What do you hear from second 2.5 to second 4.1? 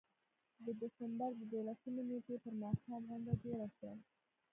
ماښام غونډه جوړه شوه.